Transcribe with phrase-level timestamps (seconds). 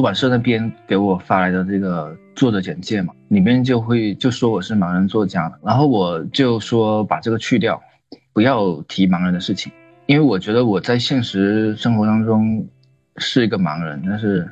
[0.00, 7.78] 出版社那边给我发来的这个作者简介嘛，里面就会就说我是盲人作家，然后我就说把这个去掉，
[8.32, 9.70] 不要提盲人的事情，
[10.06, 12.66] 因为我觉得我在现实生活当中
[13.18, 14.50] 是一个盲人，但是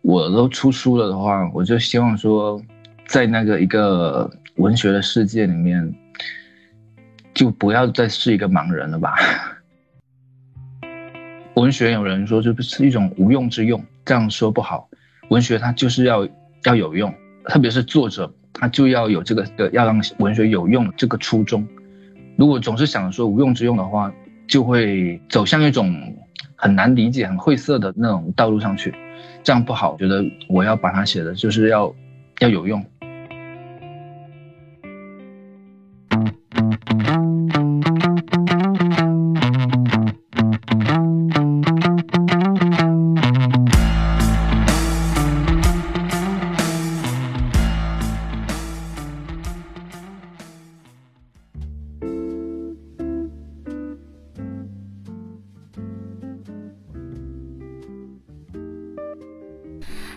[0.00, 2.58] 我都出书了的话，我就希望说，
[3.06, 5.94] 在那个一个文学的世界里面，
[7.34, 9.16] 就不要再是一个盲人了吧。
[11.54, 14.88] 文学有人说就是一种无用之用，这样说不好。
[15.28, 16.26] 文学它就是要
[16.64, 17.12] 要有用，
[17.44, 21.66] 特别是作者，他就要有这个要让文学有用这个初衷。
[22.36, 24.12] 如果总是想说无用之用的话，
[24.48, 26.16] 就会走向一种
[26.56, 28.94] 很难理解、很晦涩的那种道路上去，
[29.42, 29.92] 这样不好。
[29.92, 31.94] 我觉得我要把它写的就是要
[32.40, 32.84] 要有用。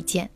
[0.00, 0.30] 见。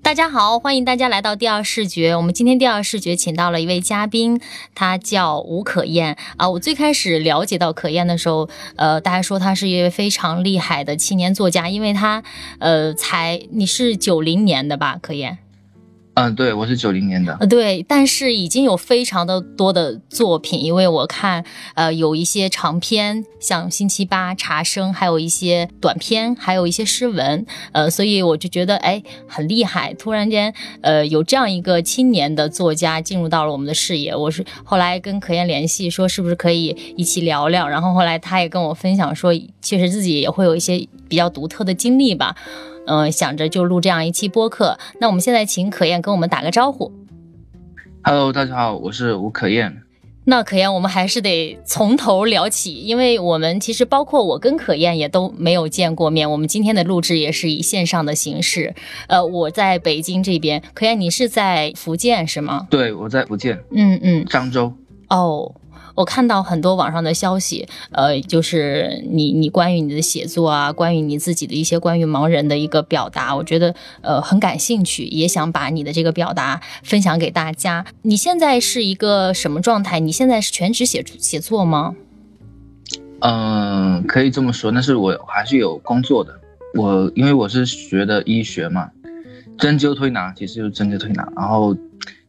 [0.00, 2.16] 大家好，欢迎大家来到第二视觉。
[2.16, 4.40] 我们今天第二视觉请到了一位嘉宾，
[4.74, 6.48] 他叫吴可燕啊。
[6.48, 12.24] 我最开始了解到可燕的时候，呃，大家说他是一位非常厉害的青年作家，因为他，
[12.58, 15.36] 呃，才你是九零年的吧，可燕。
[16.18, 17.36] 嗯，对，我是九零年的。
[17.38, 29.94] 呃，对，但是已经有非常的多的作品，因为我看，呃，有一些长篇，像《星期八》《茶声》，还有一些短篇，还有一些诗文，呃，所以我就觉得，哎，很厉害。
[29.94, 34.16] 突然间，呃，有这样一个青年的作家进入到了我们的视野。
[34.16, 37.68] 我是后来跟可燕联系，说是不是可以一起聊聊。
[37.68, 42.34] 然后后来他也跟我分享说，确实自己也会有一些比较独特的经历吧。
[42.88, 44.78] 嗯，想着就录这样一期播客。
[44.98, 46.90] 那我们现在请可燕跟我们打个招呼。
[48.02, 49.82] Hello，大家好，我是吴可燕。
[50.24, 56.30] 那可燕，我们还是得从头聊起，因为我们其实包括我跟可燕也都没有见过面。
[56.30, 58.74] 我们今天的录制也是以线上的形式。
[59.06, 62.66] 呃，我在北京这边，可燕，你是在福建是吗？
[62.70, 63.58] 对，我在福建。
[63.70, 64.72] 嗯嗯，漳州。
[65.10, 65.54] 哦。
[65.98, 77.84] 我看到很多网上的消息，呃，就是你你关于你的写作啊，关于你自己的一些关于盲人的一个表达，我觉得呃很感兴趣，也想把你的这个表达分享给大家。
[78.02, 79.98] 你现在是一个什么状态？
[79.98, 81.96] 你现在是全职写写作吗？
[83.18, 86.32] 嗯，可以这么说，但是我还是有工作的。
[86.74, 88.88] 我因为我是学的医学嘛，
[89.58, 91.28] 针灸推拿其实就是针灸推拿。
[91.34, 91.76] 然后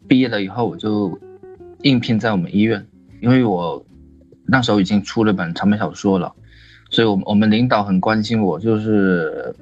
[0.07, 1.15] 毕业了以后，我就
[1.83, 2.83] 应聘在我们医院。
[3.21, 3.85] 因为我
[4.45, 6.33] 那时候已经出了本长篇小说了，
[6.89, 9.53] 所以，我我们领导很关心我，就是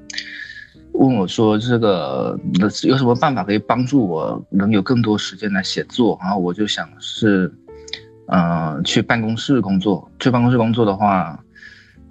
[0.93, 2.39] 问我说：“这个
[2.83, 7.53] 有什么办法可以帮助我能有更多时间来写作？”然后我就想是，
[8.27, 10.09] 嗯，去办公室工作。
[10.19, 11.43] 去办公室工作的话，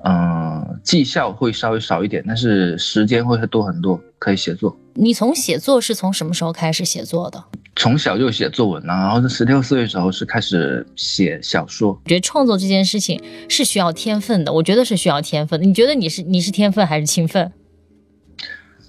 [0.05, 4.77] 嗯，绩效会稍微少一点，但是时间会多很多，可以写作。
[4.95, 7.43] 你从写作是从什么时候开始写作的？
[7.79, 11.91] 从小就写作文了，然后在十六岁的时候是开始写小说。
[11.91, 15.67] 我觉得创作这件事情是需要天分的，我觉得是需要天分的。
[15.67, 17.53] 你觉得你是你是天分还是勤奋？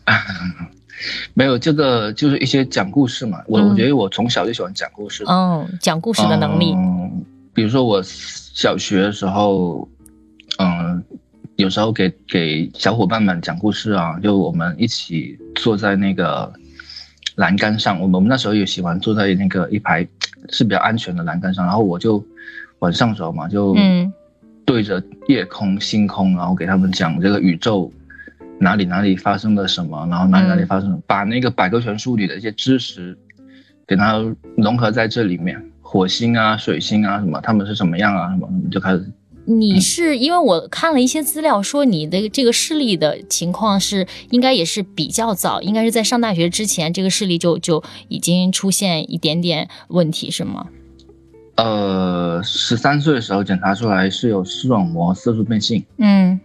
[1.34, 3.40] 没有这个，就是一些讲故事嘛。
[3.48, 5.26] 我我觉得我从小就喜欢讲故事。
[5.28, 6.74] 嗯，讲故事的能力。
[6.74, 9.88] 嗯，比如说我小学的时候，
[10.60, 11.04] 嗯，
[11.58, 16.54] 有时候给给小伙伴们讲故事啊，就我们一起坐在那个。
[17.38, 20.08] 栏杆上，我们我们那时候也喜欢坐在那个一排
[20.50, 22.24] 是比较安全的栏杆上，然后我就
[22.80, 23.76] 晚上时候嘛，就
[24.66, 27.92] 对着夜空星空，然后给他们讲这个宇宙
[28.60, 33.18] 哪里哪里发生了什么，然后哪里哪里发生，把那个百科全书里的一些知识
[33.88, 34.18] 给它
[34.58, 39.06] 融合在这里面，火星啊、水星啊什么，他们是什么样啊什么，就开始。
[39.50, 50.68] 你是因为我看了一些资料，说你的这个视力的情况是应该也是比较早，应该是在上大学之前，这个视力就就已经出现一点点问题，是吗？
[51.56, 55.84] 呃，十三岁的时候检查出来是有视网膜色素变性。
[55.98, 56.40] 嗯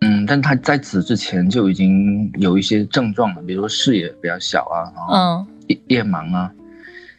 [0.00, 6.50] 嗯，但他在此之前就已经有一些症状了，比如说视野比较小啊，然后嗯夜夜盲啊，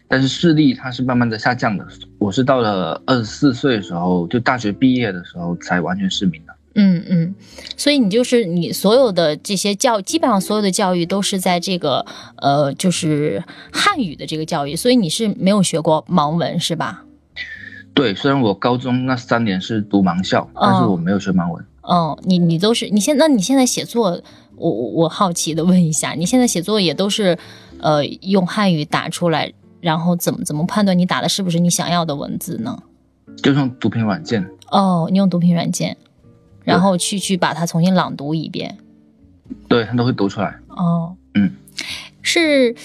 [0.10, 1.88] 但是视力它是慢慢的下降的。
[2.18, 6.54] 我是到了二十四岁的时候，就大学毕业的时候才完全失明的。
[6.76, 7.36] 嗯嗯，
[7.76, 12.06] 所以你就是你所有的这些教，基本上所有的教育都是在这个
[12.38, 17.04] 呃，就是汉语的这个教育，所以你是没有学过盲文是吧？
[17.94, 21.66] 对，虽然我高中那三年是读盲校，但是我没有学盲文。
[21.82, 24.22] 哦，你你都是你现那你现在写作，
[24.56, 27.38] 我我我好奇的问一下，你现在写作也都是
[27.80, 32.82] 呃用汉语打出来，然后怎么怎么判断你打的是不是你想要的文字呢？
[33.42, 34.50] 就用读屏软件。
[34.72, 35.96] 哦，你用读屏软件，
[36.64, 38.78] 然后去去把它重新朗读一遍。
[39.68, 40.60] 对，它都会读出来。
[40.68, 41.52] 哦，嗯，
[42.22, 42.76] 是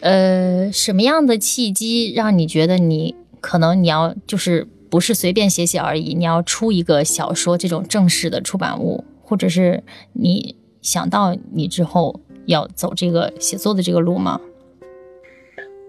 [0.00, 14.40] 呃什么样的契机让你觉得你可能你要就是不是随便写写而已，你要出一个小说这种正式的出版物，或者是你想到你之后要走这个写作的这个路吗？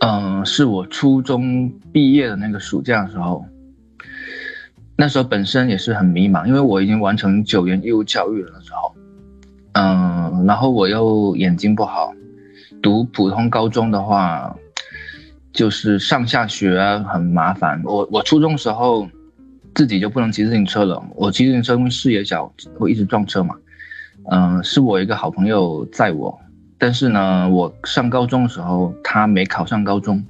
[0.07, 3.43] 嗯、是我初中毕业的那个暑假的时候，
[4.95, 8.95] 那时候本身也是很迷茫，因为我已经完成九年义务教育了那时候，
[9.73, 12.13] 嗯，然后我又眼睛不好，
[12.83, 14.55] 读普通高中的话，
[15.51, 17.81] 就是上下学很麻烦。
[17.83, 19.09] 我我初中时候
[19.73, 23.55] 自己就不能骑自行车了，我骑自行车因为视野小会一直撞车嘛，
[24.29, 26.39] 嗯，是我一个好朋友载我，
[26.77, 30.23] 但是呢，我上高中的时候他没考上高中，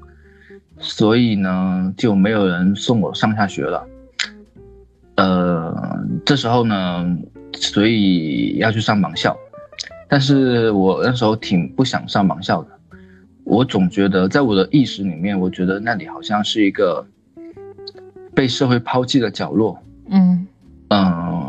[0.78, 3.88] 所以呢就没有人送我上下学了。
[5.16, 7.18] 呃，这时候呢，
[7.54, 9.36] 所以要去上盲校，
[10.10, 12.70] 但是我那时候挺不想上盲校的，
[13.46, 17.06] 我总觉得在我的意识里面，我觉得那里好像是一个
[18.34, 19.80] 被社会抛弃的角落。
[20.10, 20.46] 嗯
[20.90, 21.45] 嗯，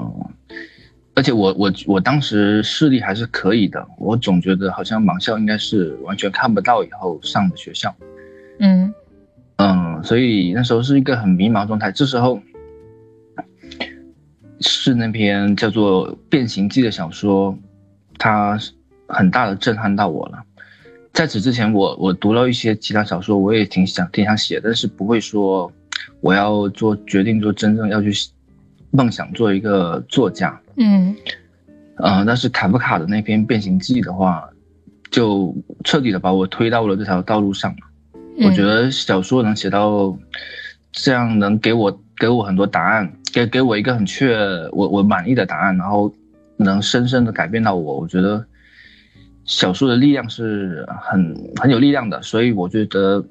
[1.16, 7.92] 而且我我我当时视力还是可以的，我总觉得好像盲校应该是完全看不到以后上的学校。
[8.60, 8.92] 嗯
[9.56, 11.90] 嗯，所以那时候是一个很迷茫状态。
[11.90, 12.38] 这时候
[14.60, 17.58] 是那篇叫做《变形记》的小说，
[18.18, 18.58] 它
[19.08, 20.42] 很大的震撼到我了。
[21.14, 25.72] 在此之前我，我读了一些其他小说，我也挺想挺想写，但是不会说
[26.20, 28.12] 我要做决定，做真正要去
[28.90, 30.60] 梦想做一个作家。
[30.76, 31.16] 嗯
[31.96, 34.46] 啊、但是卡夫卡的那篇《变形记》的话，
[35.10, 37.74] 就彻底的把我推到了这条道路上。
[38.38, 40.14] 我觉得小说能写到
[40.92, 44.36] 这样，能给我给我很多答案，给给我一个很确
[44.72, 46.12] 我我满意的答案，然后
[46.58, 47.98] 能深深的改变到我。
[47.98, 48.44] 我觉得
[49.46, 53.24] 小说的力量是很很有力量的，所以我觉得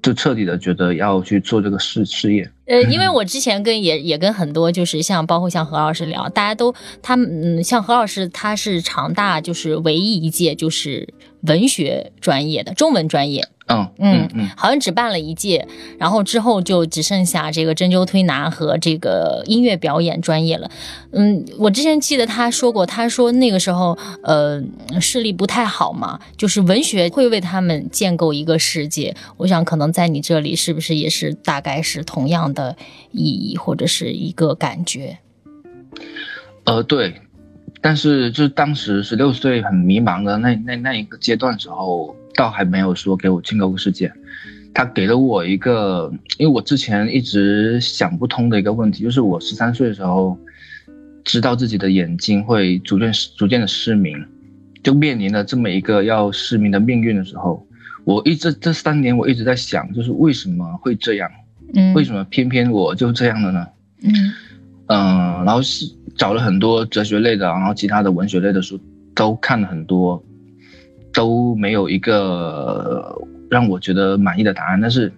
[0.00, 2.50] 就彻底的觉得要去做这个事事业。
[2.68, 15.66] 呃，因为我之前跟也也跟很多就是像包括像何老师聊，大家都他们嗯，像何老师他是长大就是唯一一届就是文学专业的中文专业，嗯嗯嗯嗯，好像只办了一届，
[15.98, 20.70] 然后之后就只剩下这个针灸推拿和这个音乐表演专业了。
[21.12, 24.60] 嗯，我之前记得他说过，他说那个时候呃
[25.00, 29.14] 视力不太好嘛，就是文学会为他们建构一个世界。
[29.38, 32.76] 我想可能在你这里是不是也是大概是同样的的
[33.12, 35.16] 意义或者是一个感觉？
[36.64, 37.14] 呃对，
[37.80, 44.12] 但是就是当时十六岁很迷茫的那那那一个阶段时候，倒还没有说给我建构个世界，
[44.74, 50.36] 他给了我一个，因为我之前一直想不通的一个问题，就是我十三岁的时候，
[51.24, 54.22] 知道自己的眼睛会逐渐逐渐的失明，
[54.82, 57.66] 就面临了这么一个要失明的命运的时候，
[58.04, 61.30] 我一直这三年我一直在想，就是为什么会这样？
[61.74, 63.66] 嗯，为什么偏偏我就这样了呢？
[64.02, 64.10] 嗯
[64.86, 65.84] 嗯，然后是
[66.16, 68.80] 找了很多哲学类的，然后其他的文学类的书
[69.14, 70.22] 都看了很多，
[71.12, 73.20] 都没有一个
[73.50, 74.80] 让我觉得满意的答案。
[74.80, 75.12] 但是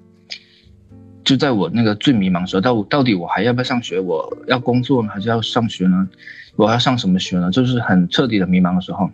[1.22, 4.00] 就在我那个最迷茫的时候，到到底我还要不要上学？
[4.00, 6.08] 我要工作呢，还是要上学呢？
[6.56, 7.50] 我要上什么学呢？
[7.50, 9.08] 就是很彻底的迷茫的时候，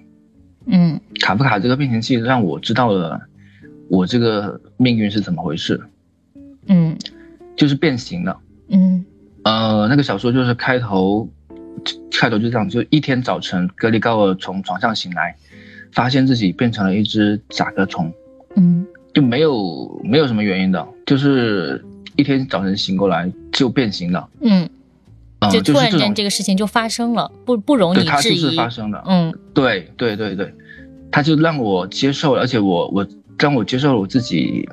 [0.64, 3.20] 嗯卡夫卡这个变形记让我知道了
[3.88, 5.78] 我这个命运是怎么回事，
[6.66, 6.96] 嗯
[7.56, 8.36] 就是变形了。
[8.68, 9.04] 嗯。
[9.44, 11.28] 呃，那个小说就是开头，
[12.10, 15.36] 开头就这样，就一天早晨，格里高尔从床上醒来，
[15.92, 18.12] 发现自己变成了一只甲壳虫，
[18.56, 18.86] 嗯。
[19.14, 21.82] 就没有没有什么原因的，就是
[22.16, 24.68] 一天早晨醒过来就变形了，嗯，
[25.38, 28.50] 嗯、就突然间这个事情就发生了，不不容对，你质它就是。
[28.54, 29.32] 发生的，嗯。
[29.54, 30.52] 对对对对，
[31.10, 33.06] 他就让我接受了，而且我我
[33.38, 34.68] 让我接受了我自己，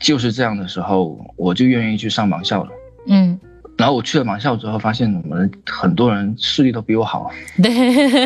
[0.00, 2.70] 就是这样的时候，我就愿意去上盲校了。
[3.06, 3.38] 嗯，
[3.76, 7.30] 然后我去了盲校之后，发现我们很多人视力都比我好。
[7.62, 7.70] 对，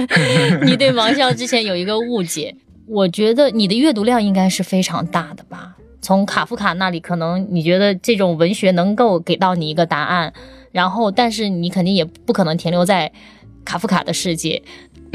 [0.65, 2.55] 你对盲校之前有一个误解。
[2.87, 5.75] 我觉得你的阅读量应该是非常大的吧？
[6.03, 10.33] 从卡夫卡那里，可能你觉得这种文学能够给到你一个答案，
[10.71, 13.11] 然后，但是你肯定也不可能停留在
[13.65, 14.63] 卡夫卡的世界，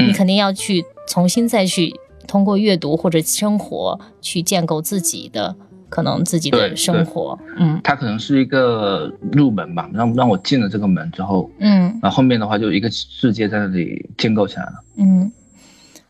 [0.00, 1.94] 你肯定要去重新再去
[2.26, 5.54] 通过阅读或者生活去建构自己的
[5.90, 7.38] 可能自己的生活。
[7.58, 14.72] 嗯，它可能是一个入门吧，让让我进了这个门之后，嗯，然后后面的话就一个世界在那里建构起来了。
[14.96, 15.30] 嗯。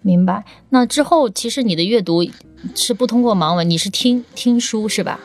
[0.03, 0.43] 明白。
[0.71, 2.25] 那之后，其实你的阅读
[2.75, 5.21] 是不通过盲文，你是听听书是吧？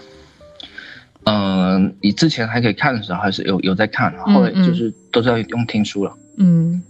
[1.24, 6.14] 嗯，你之前还可以看的时候，还是有有在看，后来就是都是要用听书了。
[6.36, 6.84] 嗯，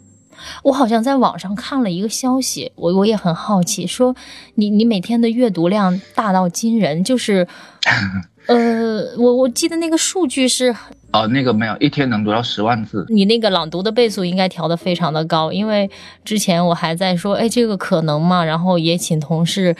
[0.63, 4.15] 我好像在网上看了一个消息，我我也很好奇，说
[4.56, 7.48] 你你每天的阅读量大到惊人，就是，
[8.48, 10.75] 呃，我我记得那个数据是。
[11.15, 13.05] 哦，那个没有，一天能读到十万字。
[13.07, 15.89] 你那个朗读的倍速应该调的非常的高，因为
[16.25, 18.43] 之前我还在说，哎，这个可能吗？
[18.43, 19.74] 然后也请同事，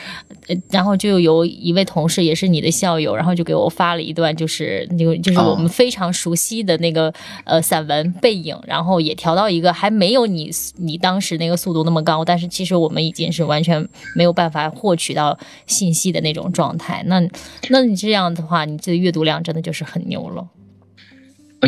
[0.48, 7.12] 呃，然后就有一位同事也是你的校友，然后就给我发了一段，就是那个就是我们非常熟悉的那个
[7.44, 17.02] 呃散文《背影》，然后也调到一个还没有你你当时那个速度那么高，但是其实我们已经是完全没有办法获取到信息的那种状态。
[17.06, 17.20] 那
[17.68, 20.46] 那你这样的话，你这个阅读量真的就是很牛了。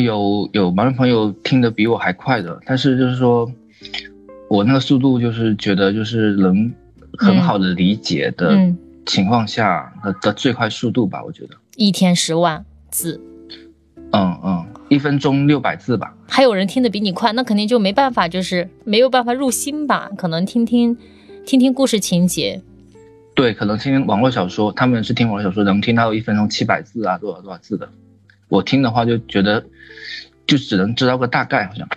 [0.02, 3.50] 有有盲人朋友听得比我还快的，但是就是说，
[4.49, 6.73] 我那个速度就是觉得就是能
[7.19, 8.57] 很好的理解的
[9.07, 13.21] 情况下的的最快速度吧，我觉得一天十万字，
[14.12, 16.14] 嗯嗯，一分钟六百字吧。
[16.28, 20.11] 还有人听得比你快，那肯定就没办法，就是没有办法入心吧？
[20.17, 20.97] 可能听听
[21.47, 22.61] 听听故事情节，
[23.35, 27.88] 对，可能听网络小说，他们是听网络小说能听到一分钟七百字啊，多少多少字的。
[28.49, 29.64] 我听的话就觉得，
[30.47, 31.88] 就只能知道个大概，好像，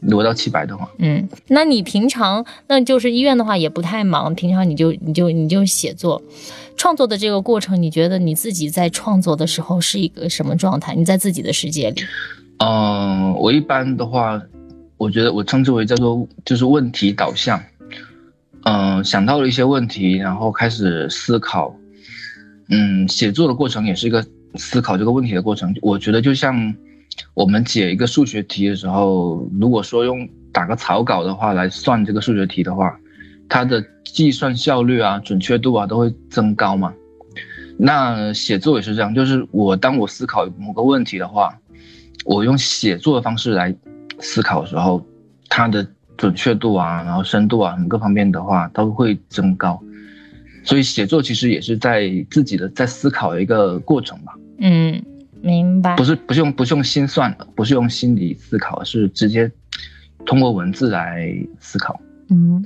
[0.00, 6.22] 挪到七百的话，嗯，那你平常那就是医院的话也不太忙，平常你就你就你就写作，
[6.76, 10.94] 创作的这个过程，你觉得你自己在创作的时候是一个什么状态？
[10.94, 12.02] 你在自己的世界里？
[12.58, 14.40] 嗯，我一般的话，
[14.96, 17.60] 我觉得我称之为叫做就是问题导向，
[18.64, 21.74] 嗯，想到了一些问题，然后开始思考，
[22.68, 24.24] 嗯，写作的过程也是一个。
[24.54, 26.74] 思考这个问题的过程，我觉得就像
[27.34, 32.98] 我们解一个数学题的时候，如果说用打个草稿的话来算这个数学题的话，
[33.48, 36.92] 它的计算效率啊、准确度啊都会增高嘛。
[37.76, 41.56] 那写作也是这样，就是我当我思考某个问题的话，
[42.24, 43.74] 我用写作的方式来
[44.18, 45.04] 思考的时候，
[45.48, 49.80] 它的准确度啊、然后深度啊各方面的话都会增高。
[50.62, 54.34] 所以写作其实也是在自己的在思考一个过程吧。
[54.60, 55.02] 嗯，
[55.40, 55.96] 明白。
[55.96, 59.50] 不是不是用不是用心算的，不是用心理思考，是直接
[60.24, 61.98] 通过文字来思考。
[62.28, 62.64] 嗯，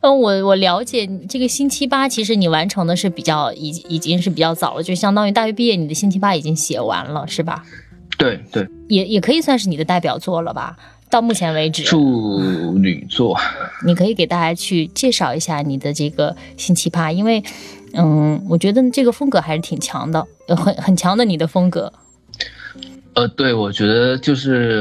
[0.00, 7.64] 嗯，我我了解这个星期八，其实你完成的是比较已已经是比较早了，就相当于大学毕业，你的星期八已经写完了，是吧？
[8.16, 10.76] 对对，也也可以算是你的代表作了吧。
[11.10, 12.40] 到目前为止，处
[12.78, 13.38] 女座，
[13.86, 17.42] 你可以给大家去介绍一下你的这个星期八，因为，
[17.94, 21.92] 嗯，我觉得这个风格还是挺强的，很很强的你的风格。
[23.14, 24.80] 呃，对，我觉得就是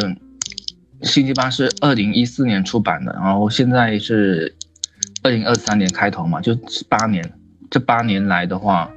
[1.02, 4.56] 星期八是二零一四年出版的，然后现在是
[5.22, 6.58] 二零二三年开头嘛，就
[6.90, 7.34] 八年，
[7.70, 8.90] 这八年来的话，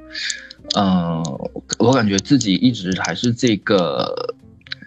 [0.75, 1.23] 嗯，
[1.77, 4.35] 我感觉自己一直还是这个。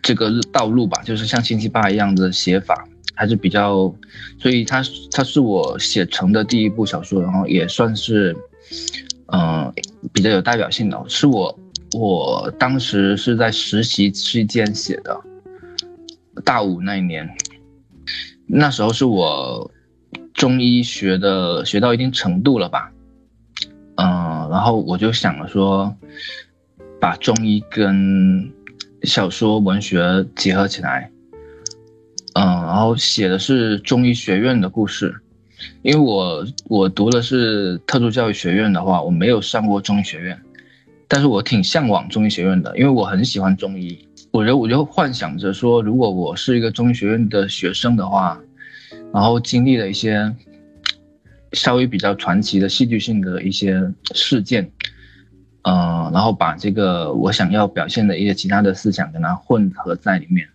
[0.03, 3.95] 这个道路吧，就是像星期八一样的写法，还是比较，
[4.39, 4.83] 所以它
[5.13, 8.35] 它是我写成的第一部小说，然后也算是，
[9.33, 9.73] 嗯，
[10.13, 11.59] 比较有代表性的，是我
[11.93, 15.21] 我当时是在实习期间写的，
[16.45, 17.29] 大五那一年，
[18.47, 19.71] 那时候是我
[20.35, 22.91] 中医学的学到一定程度了吧，
[23.97, 25.95] 嗯，然后我就想了说，
[27.01, 28.51] 把中医跟
[29.05, 31.11] 小说文学结合起来，
[32.35, 35.15] 嗯，然后写的是中医学院的故事，
[35.83, 40.41] 因为我我读的是特殊教育学院的话，我没有上过中医学院，
[41.09, 43.99] 但是我挺向往中医学院的，因为我很喜欢中医，
[44.31, 48.41] 我觉得我就幻想着说，如果我是一个中医学院的学生的话，
[49.13, 50.35] 然后经历了一些
[51.53, 53.83] 稍微比较传奇的戏剧性的一些
[54.15, 54.71] 事件。
[55.63, 60.49] 嗯，然后把这个我想要表现的一些其他的思想跟它混合在里面，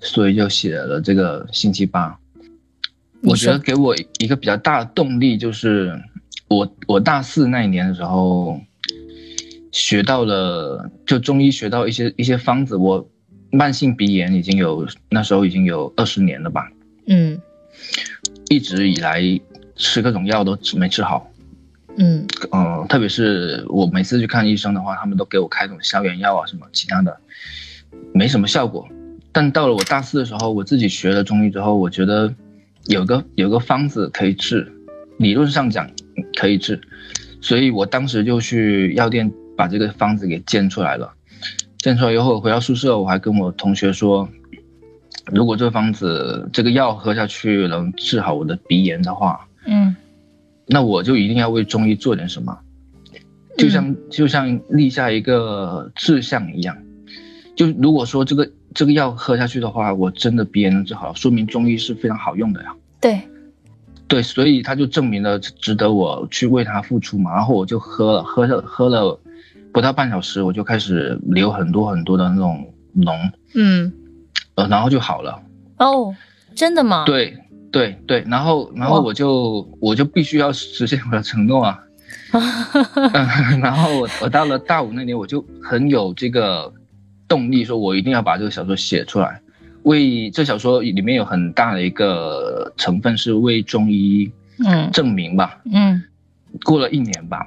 [0.00, 2.18] 所以就写了这个星期八。
[3.24, 5.98] 我觉得给我一个比较大的动力就是，
[6.48, 8.60] 我我大四那一年的时候，
[9.72, 13.06] 学到了就中医学到一些一些方子，我
[13.50, 16.70] 慢性鼻炎已经有那时候已经有二十年了吧，
[17.06, 17.40] 嗯
[18.50, 19.22] 一直以来
[19.76, 21.28] 吃各种药都吃没治好，
[21.96, 27.16] 嗯嗯，特别是我每次去看医生的话，他们都给我开那种消炎药啊什么其他的，
[28.12, 28.86] 没什么效果。
[29.32, 32.32] 但到了我大四的时候，我自己学了中医之后，我觉得
[32.86, 34.70] 有个有个方子可以治，
[35.18, 35.90] 理论上讲
[36.36, 36.80] 可以治，
[37.40, 41.12] 所以我当时就去药店把这个方子给煎出来了。
[41.78, 44.28] 煎出来以后回到宿舍，我还跟我同学说，
[45.32, 49.94] 如果这个方子这个药喝下去能治好我的鼻炎的话，嗯
[50.66, 52.58] 那我就一定要为中医做点什么，
[53.58, 56.76] 就像、就像立下一个志向一样。
[57.54, 62.74] 就如果说这个这个药喝下去的话，我真的鼻炎能治好，说明中医是非常好用的呀。
[63.00, 63.20] 对，
[64.08, 67.32] 对，所以他就证明了值得我去为他付出嘛。
[67.32, 69.18] 然后我就喝了，喝了喝了
[69.72, 73.92] 不到半小时，我就开始流很多很多的那种脓，嗯
[74.56, 75.40] 呃，然后就好了。
[75.78, 76.14] 哦，
[76.54, 77.36] 真的吗？，对
[77.70, 81.80] 对对，然后然后我就我就必须要实现我的承诺啊。
[82.32, 86.72] 嗯， 然后我我到了大五那年，我就很有这个
[87.28, 89.40] 动力，说我一定要把这个小说写出来。
[89.82, 94.30] 为这小说里面有很大的一个成分是为中医
[94.64, 95.60] 嗯证明吧。
[95.70, 96.02] 嗯
[96.64, 97.46] 过了一年吧，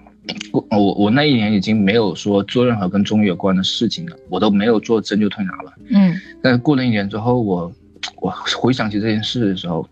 [0.52, 5.74] 过我我那一年已经没有说做任何跟中医有关的事情了，我都没有做针灸推拿了。
[5.90, 7.74] 嗯但是过了一年之后，我
[8.22, 8.30] 我
[8.60, 9.88] 回想起这件事的时候，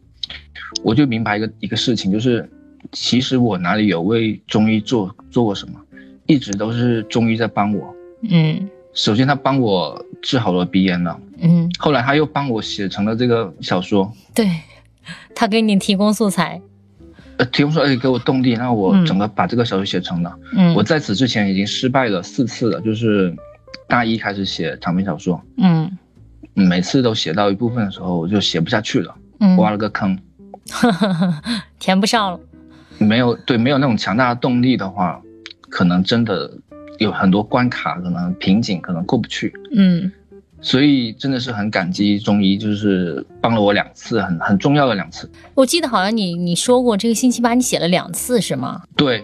[0.83, 2.47] 我就明白一个一个事情，就是
[2.91, 5.79] 其实我哪里有为中医做做过什么，
[6.27, 7.95] 一直都是中医在帮我。
[8.29, 14.49] 嗯首先，他帮我治好了鼻炎了，嗯，后来他又帮我写成了这个小说，对，
[15.35, 16.59] 他给你提供素材。
[17.37, 20.33] 呃，提供说，哎，给我动力，让我嗯整个把这个小说写成了。
[20.53, 23.35] 嗯，我在此之前已经失败了四次了，就是
[23.89, 25.91] 大一开始写长篇小说，嗯
[26.55, 30.17] 嗯每次都写到一部分的时候，我就写不下去了，嗯，挖了个坑。
[31.77, 32.39] 填不上了。
[32.97, 35.21] 没有对没有那种强大的动力的话，
[35.69, 36.49] 可能真的
[36.99, 39.53] 有很多关卡，可能瓶颈可能过不去。
[39.75, 40.11] 嗯
[40.61, 45.29] 所以真的是很感激中医，就是帮了我两次，很很重要的两次。
[45.53, 48.81] 我记得好像你你说过这个星期八你写了两次是吗？
[48.95, 49.19] 对，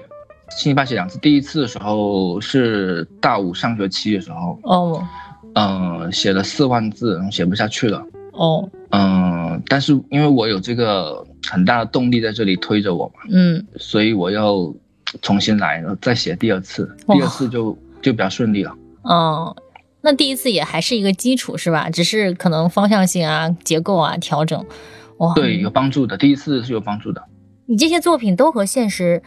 [0.49, 5.03] 星期八写两次，第一次的时候是大五上学期的时候，哦
[5.53, 8.05] 嗯、写了四万字，然后写不下去了。
[8.34, 14.75] 哦嗯，但是因为我有这个很大的动力在这里推着我嘛，嗯所以我又
[15.21, 18.76] 重新来，然后再写第二次，第二次就就比较顺利了。
[19.04, 19.56] 嗯，
[20.02, 21.89] 那第一次也还是一个基础是吧？
[21.89, 24.65] 只是可能方向性啊、结构啊调整。
[25.17, 27.24] 哇，对，有帮助的，第一次是有帮助的。
[27.65, 29.21] 你这些作品都和现实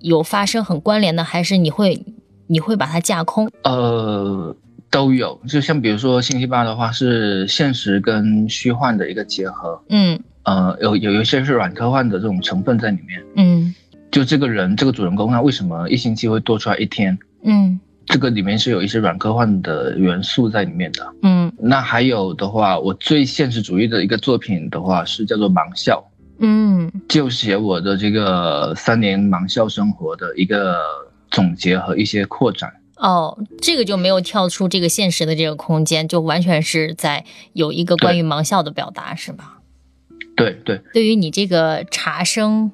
[0.00, 2.04] 有发生很关联的，还是你会
[2.46, 3.50] 你会把它架空？
[3.64, 4.54] 呃，
[4.90, 13.22] 都有，就像比如说星期八的话，是现实跟虚幻的一个结合，嗯呃，有有一些是软科幻的这种成分在里面。
[13.36, 13.74] 嗯
[14.10, 17.18] 就这个人，这个主人公，他为什么一星期会多出来一天？
[17.44, 21.14] 嗯这个里面是有一些软科幻的元素在里面的。
[21.22, 26.04] 嗯那还有的话，我最现实主义的一个作品的话是叫做《盲校
[26.40, 30.76] 嗯》，就写我的这个三年盲校生活的一个
[31.30, 32.72] 总结和一些扩展。
[32.96, 39.58] 哦，这个就没有跳出这个现实的这个空间，就完全是在有一个关于盲校的表达，是吧？
[40.34, 42.72] 对对，对于你这个茶生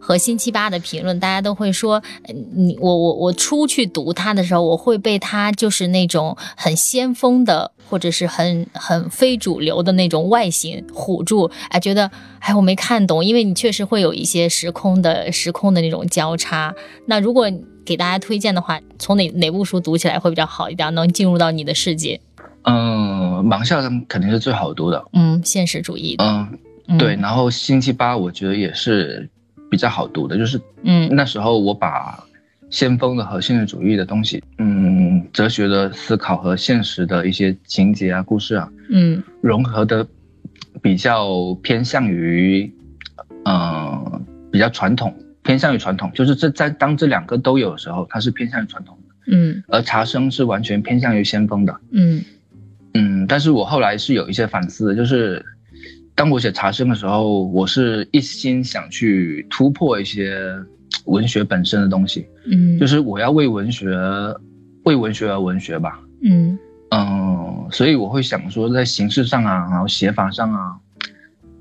[0.00, 16.74] 和星期八的评论，大家都会说，呃你我我我出去读它的时候，我会被它就是那种很先锋的，或者是很很非主流的那种外形唬住，哎，觉得哎我没看懂，因为你确实会有一些时空的时空的那种交叉。
[17.06, 17.50] 那如果
[17.84, 22.20] 给大家推荐的话，从哪哪部书读起来会比较好一点，能进入到你的世界？
[22.64, 25.02] 嗯，盲校他们肯定是最好读的。
[25.14, 26.58] 嗯，现实主义的，嗯，
[26.88, 29.26] 嗯对，，然后星期八我觉得也是
[29.70, 31.08] 比较好读的，就是嗯。
[31.14, 32.22] 那时候我把
[32.70, 39.22] 先锋的和现实主义的东西，嗯，哲学的思考和现实的一些情节啊、故事啊，嗯。
[39.40, 40.06] 融合的
[40.82, 42.70] 比较偏向于，
[43.44, 49.62] 呃，比较传统，偏向于传统，就是这在当这两个都有的时候，它是偏向于传统的，嗯。
[49.68, 51.74] 而茶生是完全偏向于先锋的。
[51.92, 52.22] 嗯。
[52.94, 55.44] 嗯，但是我后来是有一些反思的，就是
[56.18, 60.52] 当我写茶生的时候，我是一心想去突破一些
[61.04, 63.96] 文学本身的东西，嗯，就是我要为文学，
[64.82, 66.00] 为文学而文学吧。
[66.24, 66.58] 嗯
[66.90, 70.76] 嗯，所以我会想说，在形式上啊，然后写法上啊，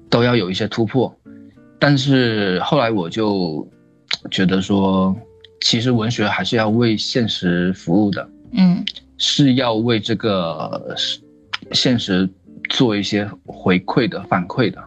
[0.09, 1.15] 都要有一些突破。
[1.77, 3.69] 但是后来我就
[4.31, 5.15] 觉得说，
[5.61, 8.27] 其实文学还是要为现实服务的。
[8.53, 8.83] 嗯
[9.19, 10.95] 是要为这个
[11.73, 12.27] 现实
[12.69, 14.83] 做一些回馈的反馈的，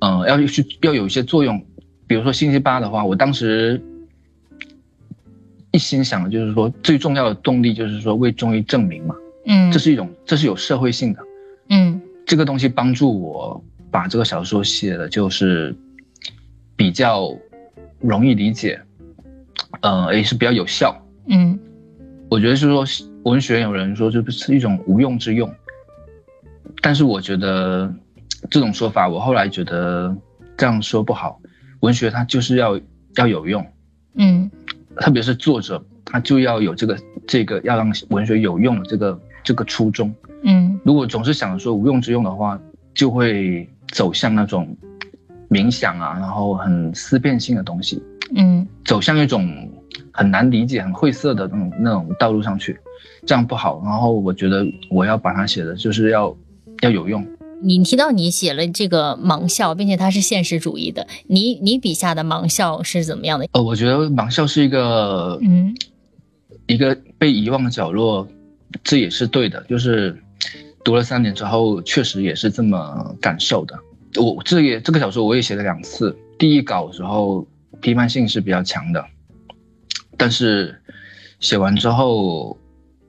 [0.00, 1.64] 嗯、要去要有一些作用。
[2.06, 3.82] 比如说星期八的话，我当时
[5.72, 9.14] 一心想的就是说，最重要的动力就是说为中医证明嘛，
[9.46, 11.20] 嗯，这是一种这是有社会性的，
[11.70, 12.00] 嗯。
[12.26, 15.72] 这个东西帮助我把这个小说写的就是
[16.74, 17.32] 比较
[18.00, 18.80] 容易理解，
[19.80, 21.00] 呃，也是比较有效。
[21.28, 21.56] 嗯。
[22.28, 22.84] 我觉得是说
[23.22, 25.48] 文学有人说这是一种无用之用，
[26.86, 27.92] 但是我觉得
[28.48, 30.16] 这种说法，我后来觉得
[30.56, 31.40] 这样说不好。
[31.80, 32.80] 文学它就是要
[33.16, 33.66] 要有用，
[34.14, 34.48] 嗯
[35.00, 36.96] 特别是作者他就要有这个
[37.26, 40.14] 这个要让文学有用的这个这个初衷。
[40.44, 42.56] 嗯如果总是想说无用之用的话，
[42.94, 44.72] 就会走向那种
[45.50, 48.00] 冥想啊，然后很思辨性的东西，
[48.36, 49.68] 嗯走向一种
[50.12, 52.78] 很难理解、很晦涩的那种那种道路上去，
[53.26, 53.82] 这样不好。
[53.84, 56.32] 然后我觉得我要把它写的就是要
[56.82, 57.26] 要有用。
[57.62, 63.48] 你提到你写了这个盲校，并且它是现实主义的，你你笔下的盲校是怎么样的？
[63.52, 65.74] 呃，我觉得盲校是一个嗯
[66.66, 68.28] 一个被遗忘的角落，
[68.84, 69.64] 这也是对的。
[69.68, 70.14] 就是
[70.84, 73.78] 读了三年之后，确实也是这么感受的。
[74.20, 77.46] 我这也这个小说我也写了两次，第一稿的时候
[77.80, 79.02] 批判性是比较强的，
[80.18, 80.78] 但是
[81.40, 82.56] 写完之后，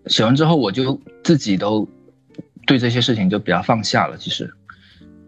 [0.05, 1.87] 写完之后我就自己都
[2.67, 4.15] 对这些事情就比较放下了。
[4.15, 4.53] 其实，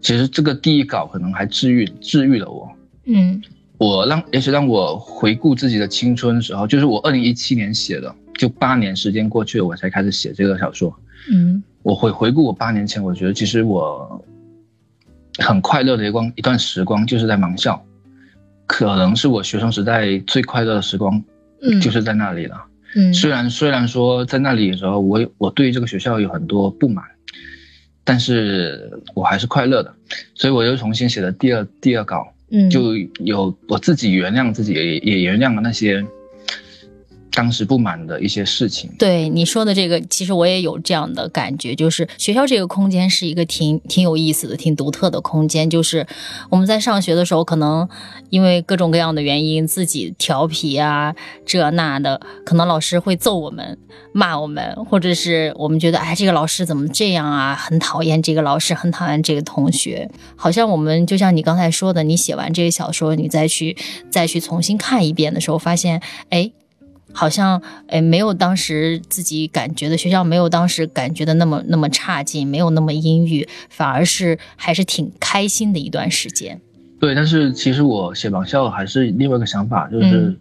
[0.00, 2.70] 其实这个第一稿可能还治愈治愈了我。
[3.06, 3.42] 嗯
[3.78, 10.94] 我让也许让我回顾自己的青春的时候，就是我二零一七年写的，就八年时间过去了，我才开始写这个小说。
[11.32, 14.22] 嗯我回回顾我八年前，我觉得其实我
[15.38, 17.82] 很快乐的一光一段时光，就是在盲校，
[18.66, 21.22] 可能是我学生时代最快乐的时光，
[21.62, 22.62] 嗯，就是在那里了。
[22.96, 27.02] 嗯虽然虽然说在那里的时候，我有我对这个学校有很多不满，
[28.10, 29.94] 但是我还是快乐的，
[30.34, 32.68] 所以我又重新写了第二第二稿，嗯。
[32.68, 36.04] 就有我自己原谅自己，也也原谅了那些
[37.32, 38.90] 当时不满的一些事情。
[38.98, 45.68] 对你说的这个，其实我也有这样的感觉，就是学校这个空间是一个挺挺有意思的、挺独特的空间。
[45.70, 46.06] 就是
[46.50, 47.88] 我们在上学的时候，可能
[48.30, 51.14] 因为各种各样的原因，自己调皮啊，
[51.44, 53.78] 这那的，可能老师会揍我们、
[54.12, 57.54] 骂我们，或者是我们觉得，哎，这个老师怎么这样啊？
[57.54, 60.10] 很讨厌这个老师，很讨厌这个同学。
[60.36, 63.76] 好像我们就像你刚才说的，你写完这个小说，你再去
[64.10, 66.50] 再去重新看一遍的时候，发现，哎。
[67.12, 76.60] 好像哎没有当时自己感觉的学校没有当时感觉的那么那么差劲，没有那么阴郁，反而是还是挺开心的一段时间。
[76.98, 80.36] 对，但是其实我写盲校还是另外一个想法，就是嗯。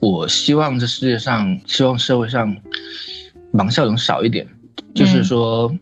[0.00, 2.56] 我希望这世界上，希望社会上
[3.52, 4.44] 盲校能少一点，
[4.92, 5.72] 就是说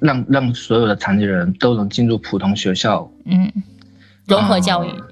[0.00, 3.48] 让让所有的残疾人都能进入普通学校，嗯，
[4.26, 5.06] 融合教育，啊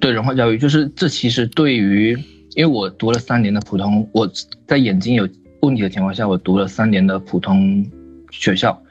[0.00, 2.18] 对融合教育，就是这其实对于，
[2.54, 4.30] 因为我读了三年的普通，我
[4.66, 5.28] 在眼睛有
[5.60, 7.84] 问题的情况下，我读了三年的普通
[8.30, 8.82] 学校，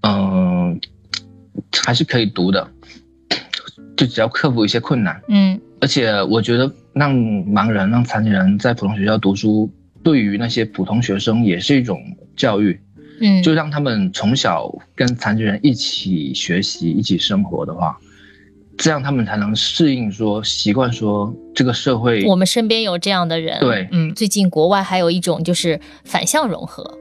[0.00, 0.80] 嗯、
[1.84, 2.68] 还是可以读的，
[3.96, 5.20] 就只要克服一些困难。
[5.28, 9.68] 嗯而且我觉得让盲人、让残疾人在普通学校读书，
[10.04, 12.00] 对于那些普通学生也是一种
[12.36, 12.80] 教育，
[13.20, 17.98] 嗯，就让他们从小跟残疾人一起学习、一起生活的话，
[18.76, 22.24] 这样他们才能适应说、习惯说这个社会。
[22.24, 23.60] 我们身边有这样的人。
[23.60, 26.98] 对嗯，最近国外还有一种就是反向融合，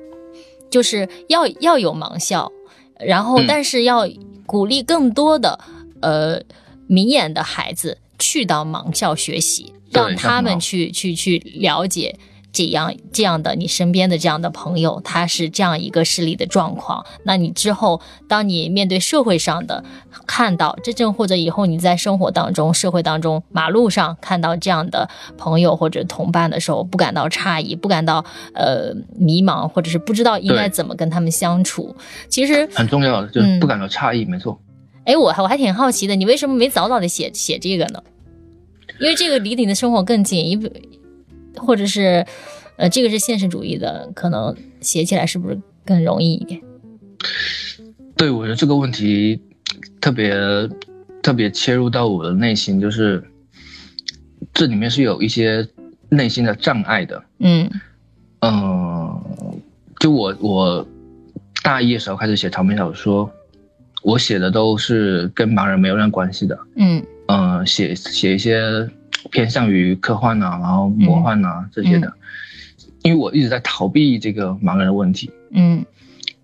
[0.69, 2.51] 就是要要有盲校，
[2.99, 4.07] 然后嗯但是要
[4.45, 5.59] 鼓励更多的
[6.01, 6.41] 呃
[6.87, 12.19] 明眼的孩子去到盲校学习，让他们去去去了解。
[12.51, 17.05] 这样这样的你身边的这样的朋友，他是这样一个视力的状况。
[17.23, 19.83] 那你之后，当你面对社会上的
[20.27, 31.95] 看到真正或者以后你在生活当中、社会当中、马路上看到这样的朋友或者同伴的时候，不感到诧异，不感到呃迷茫，或者是不知道应该怎么跟他们相处。
[32.27, 34.59] 其实，很重要的，就是嗯不感到诧异，没错。
[35.05, 38.03] 哎，我还我还挺好奇的，你为什么没早早的写写这个呢？
[38.99, 40.55] 因为这个离你的生活更近，一
[41.61, 42.25] 或者是
[42.75, 46.59] 呃，这个是现实主义的，可能写起来是不是更容易一点？
[48.15, 49.39] 对，我觉得这个问题
[49.99, 50.35] 特别
[51.21, 53.23] 特别切入到我的内心，就是
[54.53, 55.67] 这里面是有一些
[56.09, 57.23] 内心的障碍的。
[57.39, 57.69] 嗯
[58.41, 59.21] 嗯，
[59.99, 60.87] 就我我
[61.63, 63.29] 大一的时候开始写长篇小说，
[64.01, 66.57] 我写的都是跟盲人没有任何关系的。
[66.75, 68.89] 嗯嗯，写写一些
[69.29, 72.11] 偏向于科幻啊，然后魔幻啊、这些的。
[73.03, 75.85] 因为我一直在逃避这个盲人的问题，嗯。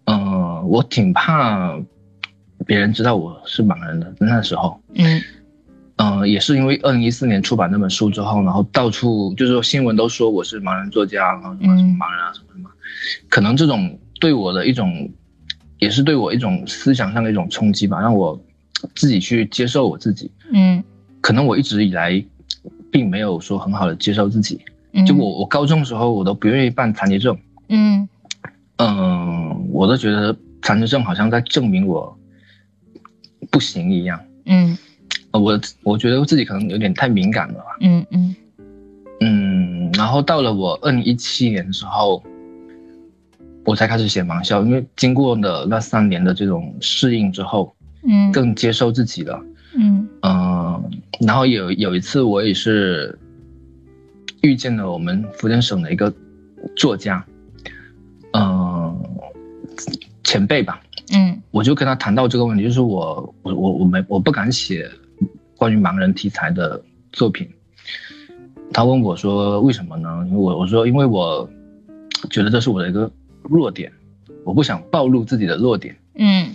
[0.05, 1.77] 呃、我挺怕
[2.65, 4.13] 别人知道我是盲人的。
[4.19, 5.21] 那时候，嗯。
[5.97, 12.69] 嗯、也是因为二零一四年出版那本书之后，然后到处就是说新闻都说我是盲人作家，然后什么嗯什么盲人啊什么什么，
[13.29, 15.11] 可能这种对我的一种，
[15.79, 18.39] 也是对我一种思想上的一种冲击吧，让我
[18.95, 20.31] 自己去接受我自己。
[20.53, 20.83] 嗯。
[21.19, 22.23] 可能我一直以来
[22.91, 24.61] 并没有说很好的接受自己，
[24.93, 27.37] 嗯，就我我高中的时候我都不愿意办残疾证，
[27.69, 28.07] 嗯。
[28.79, 32.15] 嗯，我都觉得残疾证好像在证明我
[33.49, 34.19] 不行一样。
[34.45, 34.77] 嗯。
[35.31, 37.77] 呃我我觉得自己可能有点太敏感了吧。
[37.81, 38.35] 嗯嗯。
[39.19, 42.23] 嗯，然后到了我二零一七年的时候，
[43.65, 47.75] 我才开始写盲校，因为经过了那三年的这种适应之后，
[48.07, 48.31] 嗯。
[48.31, 49.41] 更接受自己了。
[49.79, 53.17] 嗯嗯，然后有有一次我也是
[54.41, 56.11] 遇见了我们福建省的一个
[56.75, 57.23] 作家，
[58.33, 58.99] 嗯，
[60.23, 60.81] 前辈吧，
[61.13, 64.89] 嗯我就跟他谈到这个问题，就是我我我我没我不敢写
[65.55, 67.47] 关于盲人题材的作品。
[68.73, 70.25] 他问我说为什么呢？
[70.27, 71.49] 因为我我说因为我
[72.29, 73.09] 觉得这是我的一个
[73.43, 73.91] 弱点，
[74.43, 75.95] 我不想暴露自己的弱点。
[76.15, 76.51] 嗯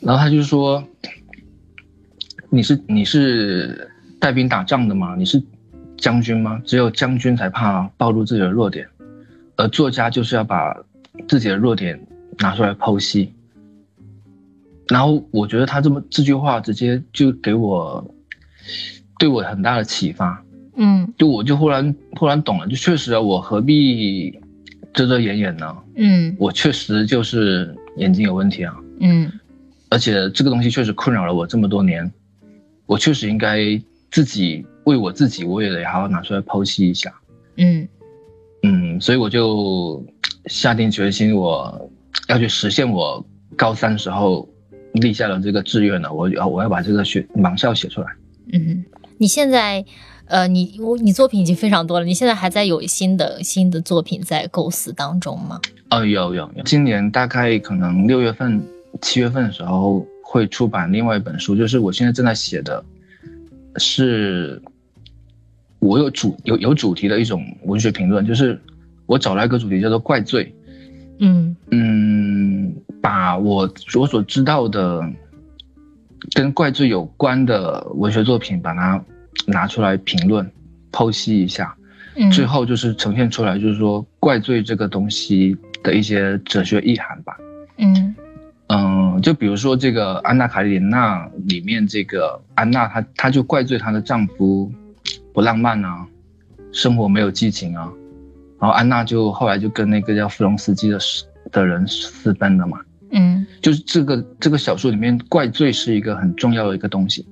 [0.00, 0.82] 然后他就说
[2.50, 5.14] ：“你是你是带兵打仗的吗？
[5.16, 5.42] 你是
[5.96, 6.60] 将军吗？
[6.64, 8.86] 只有将军才怕暴露自己的弱点，
[9.56, 10.76] 而作家就是要把
[11.28, 11.98] 自己的弱点
[12.38, 13.32] 拿出来剖析。”
[14.88, 18.04] 然后我觉得他这么这句话直接就给我
[19.20, 20.42] 对我很大的启发，
[20.74, 24.36] 嗯就我就忽然忽然懂了，就确实啊，我何必
[24.92, 25.76] 遮遮掩掩呢？
[25.94, 28.76] 嗯我确实就是眼睛有问题啊。
[28.98, 29.30] 嗯
[29.90, 32.10] 而且这个东西确实困扰了我这么多年，
[32.90, 37.14] 我确实应该自己为我自己，我也得好好拿出来剖析一下。
[37.56, 37.86] 嗯
[38.64, 40.04] 嗯，所以我就
[40.46, 41.88] 下定决心，我
[42.26, 43.24] 要去实现我
[43.56, 44.48] 高三时候
[44.94, 46.12] 立下的这个志愿了。
[46.12, 48.08] 我要我要把这个学盲校写出来。
[48.52, 48.84] 嗯，
[49.18, 49.84] 你现在。
[50.26, 55.60] 呃，你我你作品已经非常多了，你现在还在有新的新的作品在构思当中吗？
[55.90, 58.62] 哦，有有有，今年大概可能六月份、
[59.02, 62.84] 七月份的时候会出版另外一本书，就是我现在正在写的，
[63.78, 64.62] 是
[65.80, 68.56] 我有主有有主题的一种文学评论，就是
[69.06, 70.54] 我找了一个主题叫做怪罪，
[71.18, 75.02] 嗯嗯，把我我所知道的
[76.32, 79.04] 跟怪罪有关的文学作品，把它
[79.48, 80.48] 拿出来评论、
[80.92, 81.74] 剖析一下。
[82.14, 87.36] 嗯，最后就是呈现出来，就是说怪罪这个东西的一些哲学意涵吧。
[87.78, 88.14] 嗯
[88.72, 94.72] 嗯，就比如说这个《安娜卡列尼娜》里面，这个安娜她她就怪罪她的丈夫
[95.34, 96.06] 不浪漫啊，
[96.70, 97.90] 生活没有激情啊，
[98.60, 100.98] 然后安娜就后来就跟那个叫弗隆斯基的
[101.50, 102.78] 的人私奔了嘛。
[103.10, 107.26] 嗯就是这个这个小说里面，怪罪是一个很重要的一个东西。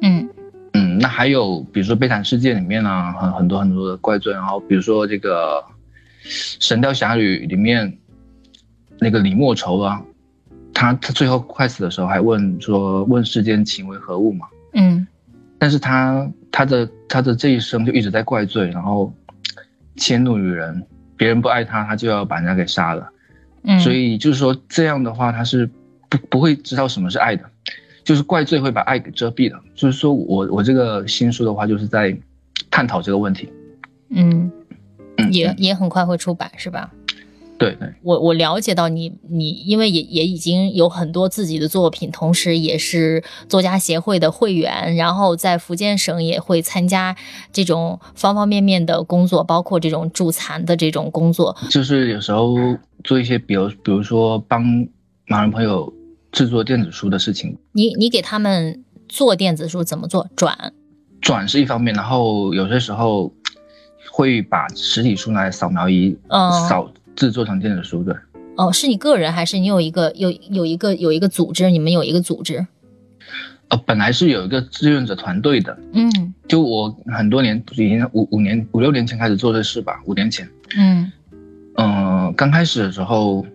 [0.00, 0.26] 嗯
[0.72, 5.56] 嗯，那还有比如说《悲惨世界》里面啊，很很多很多的怪罪，然后比如说这个
[6.58, 7.98] 《神雕侠侣》里面
[8.98, 10.00] 那个李莫愁啊，
[10.80, 15.06] 他他最后快死的时候还问说问世间情为何物嘛，嗯
[15.58, 19.12] 但是他他的他的这一生就一直在怪罪，然后
[19.96, 20.82] 迁怒于人，
[21.18, 23.06] 别人不爱他，他就要把人家给杀了。
[23.64, 25.68] 嗯，所以就是说这样的话，他是
[26.08, 27.44] 不不会知道什么是爱的，
[28.02, 29.60] 就是怪罪会把爱给遮蔽的。
[29.74, 32.16] 就是说我我这个新书的话，就是在
[32.70, 33.52] 探讨这个问题。
[34.08, 34.50] 嗯
[35.18, 36.90] 嗯，也嗯也很快会出版是吧？
[37.60, 47.14] 对对，我我了解到你你因为也也已经有很多自己的作品，同时也是作家协会的会员，然后在福建省也会参加
[47.52, 51.54] 这种方方面面的工作，包括这种助残的这种工作。
[51.68, 52.54] 就是有时候
[53.04, 54.64] 做一些，比如比如说帮
[55.28, 55.92] 盲人朋友
[56.32, 60.26] 制作电子书的事情，你你给他们做电子书怎么做？
[60.34, 60.72] 转
[61.20, 63.30] 转是一方面，然后有些时候
[64.10, 68.02] 会把实体书拿来扫描仪嗯扫制作成电子书。
[68.02, 68.14] 对，
[68.56, 71.70] 哦，是你个人还是你有一个有有一个有一个组织？
[71.70, 72.66] 你们有一个组织？
[73.68, 80.48] 呃，本来是有一个志愿者团队的，嗯就我很多年已经五五年五六年前开始做这事吧，五年前。
[80.76, 81.12] 嗯
[81.76, 83.46] 嗯，刚开始的时候，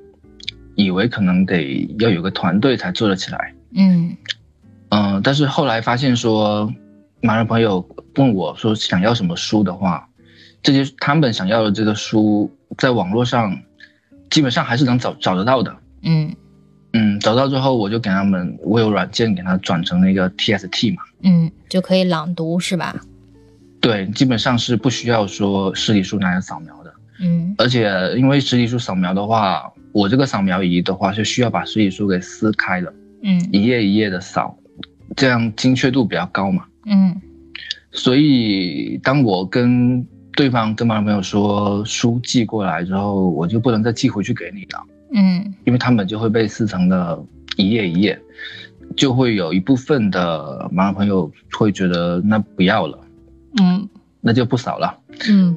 [0.75, 3.53] 以为可能得要有个团队才做得起来。
[3.73, 4.15] 嗯
[4.89, 6.73] 嗯，但是后来发现说，
[7.21, 10.07] 盲人朋友问我说想要什么书的话，
[10.65, 13.55] 这些他们想要的这个书，在网络上
[14.31, 15.75] 基本上还是能找找得到的。
[16.01, 16.35] 嗯
[16.93, 21.03] 嗯，找到之后我就给他们，我有软件给他转成那个 TST 嘛。
[21.21, 22.95] 嗯，就可以朗读是吧？
[23.79, 26.91] 对，基本上是不需要说实体书拿来扫描的。
[27.19, 34.57] 嗯而且因为实体书扫描的话，我这个扫描仪的话是需要把实体书给撕开的，嗯一页一页的扫，
[35.15, 36.65] 这样精确度比较高嘛。
[36.87, 37.21] 嗯
[37.91, 47.23] 所以当我跟对方跟盲人朋友说书寄过来之后，我就不能再寄回去给你了，嗯因为他们就会被撕成了
[47.55, 48.19] 一页一页，
[48.97, 52.99] 就会有一部分的盲人朋友会觉得那不要了，
[53.61, 53.87] 嗯
[54.19, 54.99] 那就不扫了。
[55.29, 55.55] 嗯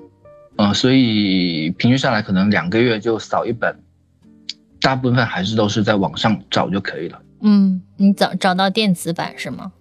[0.56, 3.74] 呃、所以平均下来可能两个月就扫一本，
[4.80, 7.20] 大部分还是都是在网上找就可以了。
[7.42, 9.72] 嗯，你找找到电子版是吗？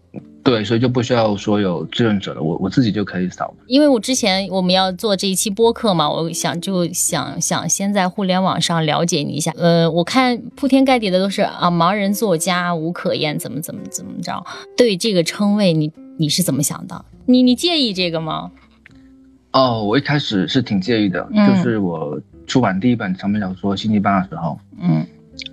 [0.48, 3.54] 对，所以就不需要说有志愿者了，我我自己就可以扫。
[3.66, 9.52] 因为我之前我们要做这一期播客嘛，我想就想想先在互联网上了解你一下。
[9.58, 14.42] 呃，我看铺天盖地的都是啊，盲人作家吴可燕怎么怎么怎么着。
[14.78, 17.04] 对这个称谓你你是怎么想的？
[17.26, 18.50] 你你介意这个吗？
[19.52, 25.06] 哦，我一开始是挺介意的，嗯就是我出版第一本长篇小说《星期八》的时候，嗯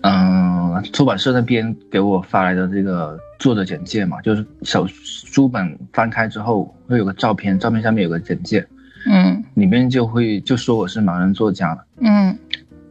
[0.03, 8.67] 嗯、出版社那边给我发来的这个作者简介嘛，就是小书本翻开之后会有个照片，照片下面有个简介，
[9.07, 11.85] 嗯里面就会就说我是盲人作家了。
[12.01, 12.39] 嗯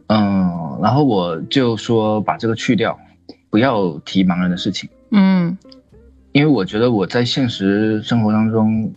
[0.08, 2.98] 嗯，然后我就说把这个去掉，
[3.50, 5.56] 不要提盲人的事情，嗯
[6.32, 8.92] 因为我觉得我在现实生活当中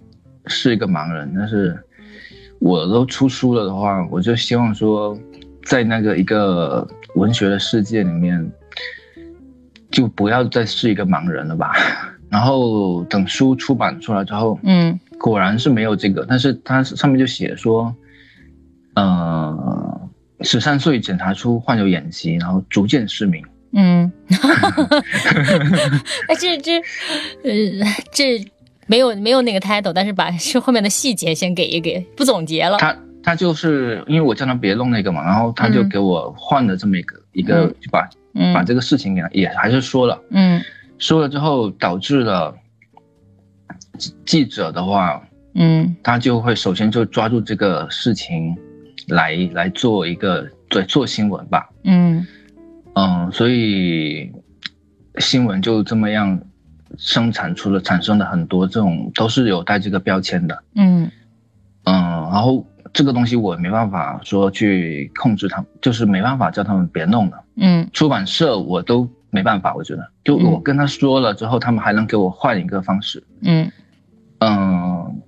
[0.48, 1.78] 是一个盲人，但是
[2.60, 5.16] 我都出书了的话，我就希望说，
[5.68, 8.52] 在那个一个文学的世界里面，
[9.92, 11.74] 就不要再是一个盲人了吧。
[12.32, 17.94] 然后等书出版出来之后，嗯果然是没有这个，但是它上面就写说，
[18.96, 20.10] 呃，
[20.42, 23.44] 十三岁检查出患有眼疾，然后逐渐失明。
[23.74, 24.12] 嗯，
[26.28, 26.78] 哎，这这
[27.44, 27.52] 呃
[28.12, 28.46] 这
[28.88, 32.78] 没有没有那个 title，但是把是后面的细节先给一给，不总结了。
[32.78, 32.96] 他
[33.28, 35.90] 他就是因为我叫他别弄那个嘛，然后他就嗯。
[35.90, 38.54] 给我换了这么一个、一个嗯，就把嗯。
[38.54, 40.64] 把这个事情给也还是说了，嗯。
[40.98, 42.56] 说了之后导致了
[43.98, 45.22] 记记者的话，
[45.56, 45.94] 嗯。
[46.02, 48.56] 他就会首先就抓住这个事情
[49.10, 52.26] 来来做一个对做新闻吧，嗯。
[52.94, 54.32] 嗯，所以
[55.18, 56.40] 新闻就这么样
[56.98, 61.12] 生产出了产生了很多这种都是有带这个标签的，嗯。
[61.84, 61.94] 嗯，
[62.32, 67.44] 然后这个东西我没办法说去控制他们，就是没办法叫他们别弄了。
[67.56, 73.24] 嗯出版社我都没办法，我觉得，就嗯我跟他说了之后，他们还能给我换一个方式。
[73.42, 73.72] 嗯
[74.40, 75.22] 嗯，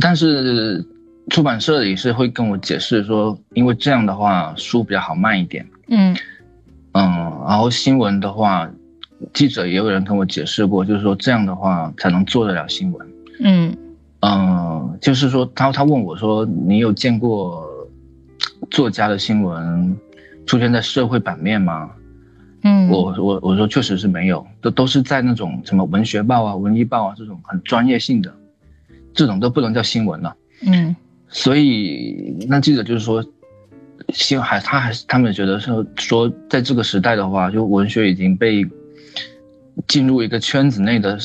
[0.00, 0.84] 但是
[1.30, 5.66] 出版社也是会跟我解释说，因为这样的话书比较好卖一点。
[5.88, 6.14] 嗯
[6.92, 7.02] 嗯，
[7.48, 8.70] 然后新闻的话，
[9.32, 13.08] 记者也有人跟我解释过，就是说这样的话才能做得了新闻。
[13.40, 13.76] 嗯
[14.26, 17.62] 嗯，就是说他他问我说，你有见过
[18.70, 19.94] 作家的新闻
[20.46, 21.90] 出现在社会版面吗？
[22.62, 28.34] 嗯，我我我说确实是没有，都都是在那种什么文学报啊、文艺报啊这种很专业性的，
[29.12, 30.34] 这种都不能叫新闻了。
[30.62, 30.96] 嗯
[31.28, 33.22] 所以那记者就是说，
[34.08, 38.64] 新还他还是他们觉得说说在这个时代的话，就文学已经被
[39.86, 41.18] 进入一个圈子内的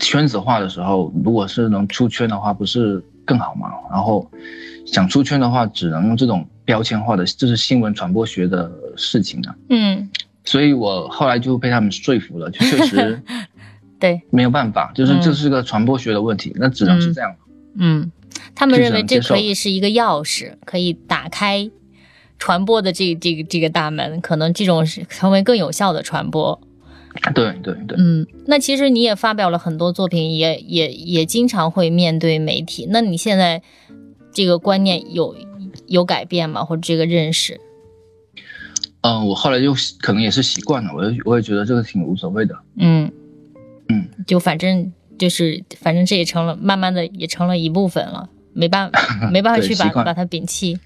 [0.00, 3.68] 圈子化的时候，如果是能出圈的话，不是更好吗？
[3.90, 4.28] 然后
[4.86, 9.54] 想出圈的话，只能用这种标签化的，这是新闻传播学的事情啊。
[9.68, 10.10] 嗯，
[10.44, 13.22] 所以我后来就被他们说服了，就确实
[14.00, 17.34] 对，没有办法，就是嗯这是个传播学的问题，那只能是这样。
[17.76, 18.10] 嗯，
[18.54, 21.70] 他们认为这可以是一个钥匙，可以打开
[22.38, 26.60] 传播的这这个这个大门，可能这种是成为更有效的传播。
[27.34, 32.86] 对对对，嗯，那其实你也发表了很多作品，也也也经常会面对媒体。
[32.90, 33.62] 那你现在
[34.32, 35.36] 这个观念有
[35.86, 36.64] 有改变吗？
[36.64, 37.60] 或者这个认识？
[39.02, 42.56] 嗯、我后来就可能也是习惯了，我就我也觉得这个挺无所谓的。
[42.76, 43.10] 嗯
[43.88, 49.00] 嗯，就反正就是反正这也成了慢慢的也成了一部分了，没办法
[49.30, 50.78] 没办法去把把它摒弃。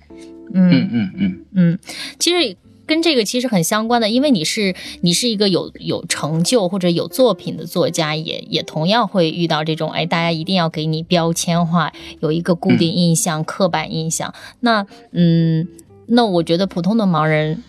[0.55, 1.79] 嗯嗯嗯嗯，嗯，
[2.19, 2.57] 其实
[2.87, 14.33] 跟这个其实很相关的，因为你是你是一个有有成就或者有作品的作家，也也同样会遇到这种哎，大家一定要给你标签化，有一个固定印象、刻板印象。
[14.61, 15.69] 那嗯，
[16.07, 17.63] 那我觉得普通的盲人。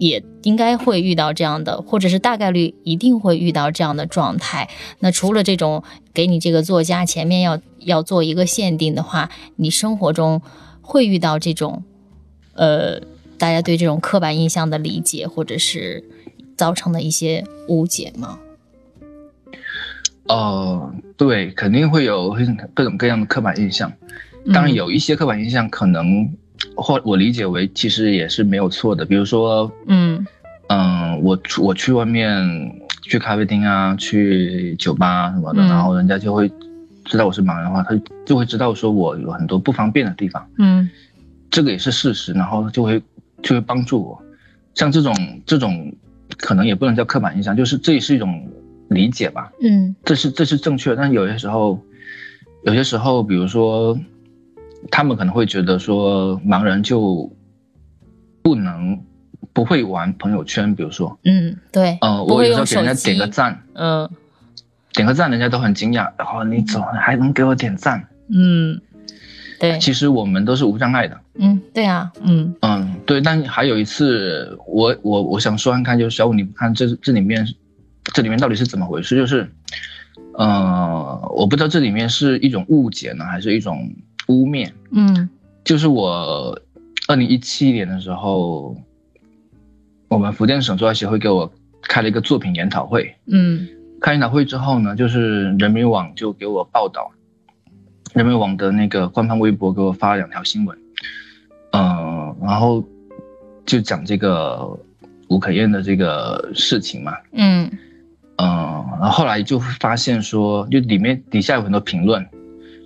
[0.00, 4.70] 也应该会遇到这样的，或者是大概率一定会遇到这样的状态。
[5.00, 5.82] 那除了这种
[6.14, 10.40] 给你这个作家前面要要做一个限定的话，你生活中
[10.80, 11.84] 会遇到这种，
[12.54, 13.02] 呃，
[13.40, 16.04] 大家对这种刻板印象的理解，或者是
[16.58, 18.38] 造成的一些误解吗？
[20.28, 22.36] 呃，对，肯定会有
[22.74, 23.90] 各种各样的刻板印象。
[24.52, 26.30] 当然，有一些刻板印象可能
[26.76, 29.06] 或我理解为其实也是没有错的。
[29.06, 30.26] 比如说，嗯
[30.68, 32.46] 嗯，我出我去外面
[33.02, 36.46] 去咖啡厅啊，去酒吧什么的，嗯然后人家就会
[37.06, 40.88] 知道我是盲人的话，他就会知道说我有很多不方便的地方，嗯
[41.50, 43.02] 这个也是事实，然后就会
[43.42, 44.22] 就会帮助我。
[44.74, 45.14] 像这种
[45.44, 45.92] 这种
[46.38, 48.48] 可能也不能叫刻板印象，就是这也是一种
[48.88, 49.50] 理解吧。
[49.60, 51.80] 嗯这是这是正确的，但有些时候，
[52.64, 53.98] 有些时候，比如说，
[54.90, 57.30] 他们可能会觉得说盲人就
[58.42, 58.98] 不能
[59.52, 64.08] 不会玩朋友圈，比如说，嗯，对，呃，我有时候给人家点个，赞，嗯
[64.94, 68.08] 点个赞，人家都很惊讶，然后你怎么还能给我点赞？
[68.32, 68.80] 嗯，
[69.58, 73.20] 对，其实我们都是无障碍的，嗯对啊，嗯嗯，对。
[73.20, 77.44] 但还有一次，我我我想说看看，就是小五，你看这这里面
[78.14, 79.16] 这里面到底是怎么回事？
[79.16, 79.50] 就是，
[80.34, 83.92] 呃，我不知道这里面是一种误解呢，还是一种
[84.28, 84.70] 污蔑。
[84.92, 85.28] 嗯
[85.64, 86.56] 就是我
[87.08, 88.76] 二零一七年的时候，
[90.08, 91.52] 我们福建省作家协会给我
[91.82, 93.12] 开了一个作品研讨会。
[93.26, 93.66] 嗯
[94.00, 97.10] 开研讨会之后呢，就是人民网就给我报道，
[98.14, 100.78] 人民网的那个官方微博给我发了两条新闻，
[101.72, 102.82] 呃，然后
[103.70, 104.68] 就讲这个
[105.28, 107.70] 吴可燕的这个事情嘛，嗯。
[108.38, 112.26] 嗯，然后后来就发现说，就里面底下有很多评论，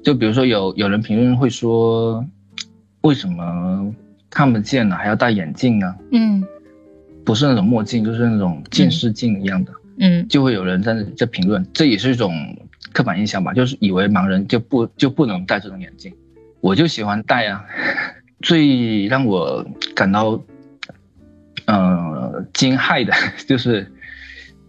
[0.03, 2.23] 就比如说有有人评论会说，
[3.01, 3.91] 为什么
[4.29, 5.95] 看不见了还要戴眼镜呢？
[6.13, 6.45] 嗯。
[7.25, 10.29] 不是那种墨镜，就是那种近视镜一样的，嗯。
[10.29, 12.35] 就会有人在在评论，这也是一种
[12.93, 16.13] 刻板印象吧，就是以为盲人就不就不能戴这种眼镜，
[16.61, 17.65] 我就喜欢戴啊。
[18.43, 19.65] 最让我
[19.95, 20.39] 感到
[21.67, 23.13] 呃惊骇的
[23.49, 23.91] 就是，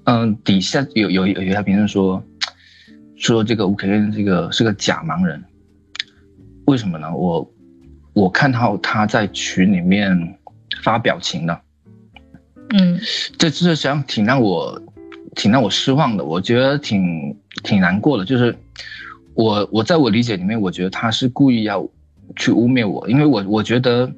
[0.06, 2.24] 嗯、底下有有有一条评论说，
[3.16, 5.44] 说这个吴可燕这个是个假盲人，
[6.66, 7.14] 为什么呢？
[7.14, 7.52] 我
[8.14, 10.38] 我看到他在群里面
[10.84, 11.62] 发表情的，
[12.70, 13.00] 嗯
[13.38, 14.82] 这这实际上挺让我
[15.36, 18.24] 挺让我失望的，我觉得挺挺难过的。
[18.24, 18.56] 就是
[19.34, 21.86] 我我在我理解里面，我觉得他是故意要
[22.38, 24.10] 去污蔑我，因为我我觉得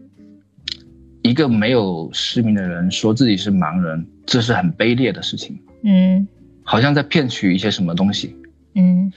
[1.22, 6.28] 一个没有失明的人说自己是盲人，这是很卑劣的事情，嗯
[6.64, 8.36] 好像在骗取一些什么东西。
[8.76, 9.12] 嗯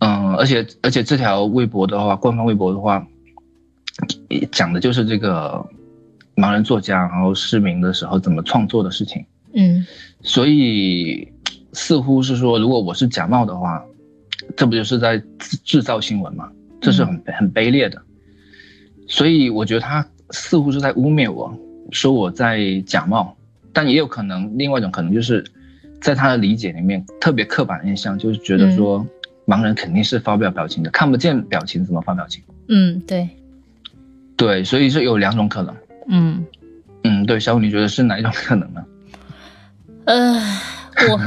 [0.00, 3.06] 嗯，而且而且这条微博的话，官方微博的话，
[4.52, 5.64] 讲的就是这个
[6.36, 9.24] 盲人作家，然后失明的时候怎么创作的事情。
[9.54, 9.84] 嗯
[10.22, 11.26] 所以
[11.72, 13.82] 似乎是说，如果我是假冒的话，
[14.56, 16.50] 这不就是在制制造新闻吗？
[16.80, 18.00] 这是很很卑劣的。
[19.08, 21.56] 所以我觉得他似乎是在污蔑我，
[21.90, 23.36] 说我在假冒，
[23.72, 25.44] 但也有可能另外一种可能就是，
[26.00, 29.06] 在他的理解里面特别刻板印象，就是觉得说
[29.46, 32.42] 盲人肯定是发不了表情的，看不见表情怎么发表情？
[32.68, 33.28] 嗯，对，
[34.36, 35.74] 对，所以是有两种可能。
[36.08, 36.44] 嗯
[37.04, 38.84] 嗯，对，小五你觉得是哪一种可能呢？
[40.04, 40.34] 呃，
[41.10, 41.20] 我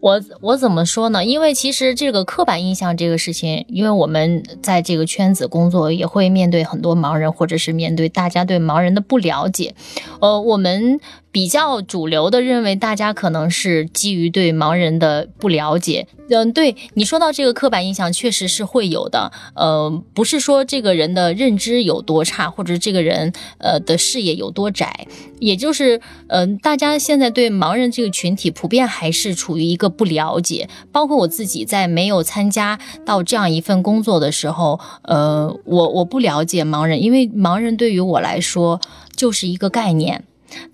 [0.00, 1.24] 我我怎么说呢？
[1.24, 9.74] 因为其实这个刻板印象这个事情，因为我们在这个圈子工作，也会面对很多盲人，或者是面对大家对盲人的不了解。
[10.20, 10.98] 呃，我们
[11.32, 16.08] 比较主流的认为，大家可能是基于对盲人的不了解。
[16.28, 19.30] 嗯，对你说到这个刻板印象，确实是会有的。
[19.54, 25.06] 呃，不是说这个人的认知有多差，或者这个人呃的视野有多窄，
[25.38, 30.68] 也就是嗯、大家现在对盲人这个群体普遍还是处于一个不了解。
[30.92, 38.80] 包括我自己在没有参加到这样一份工作的时候，呃，我我不了解盲人，因为盲人对于我来说
[39.16, 40.24] 就是一个概念，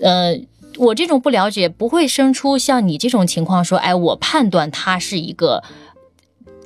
[0.00, 0.38] 呃。
[0.78, 5.62] 我这种不了解不会生出像你这种情况，说，哎，我判断他是一个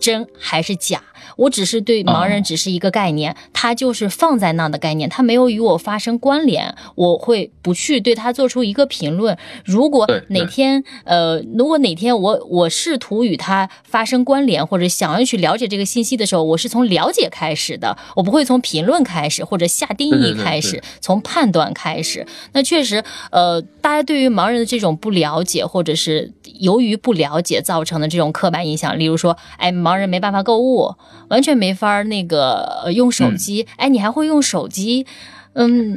[0.01, 1.03] 真还是假。
[1.37, 9.39] 我只是对盲人只是一个概念，它就是放在那的概念，它没有与我发生关联，我会不去对它做出一个评论。
[9.65, 22.27] 如果哪天，呃，如果哪天我我试图与它发生关联，或者想要去了解这个信息的时候，我是从了解开始的，我不会从评论开始或者下定义开始，从判断开始。
[22.53, 30.95] 那确实，呃，大家对于盲人的这种不了解，或者是由于不了解造成的这种刻板印象，例如说，哎，盲人没办法购物。
[31.29, 35.07] 完全没法那个、呃、用手机，哎，你还会用手机？
[35.53, 35.95] 嗯，